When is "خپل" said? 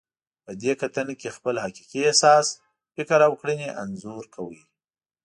1.37-1.55